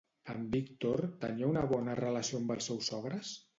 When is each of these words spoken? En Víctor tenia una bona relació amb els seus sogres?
En 0.33 0.39
Víctor 0.55 1.03
tenia 1.27 1.51
una 1.53 1.63
bona 1.73 1.99
relació 2.01 2.43
amb 2.43 2.57
els 2.57 2.73
seus 2.73 2.93
sogres? 2.93 3.37